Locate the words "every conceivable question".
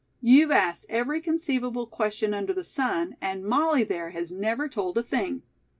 0.89-2.33